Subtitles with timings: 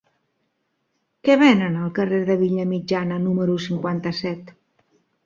[1.27, 4.51] Què venen al carrer de Vallmitjana número cinquanta-set?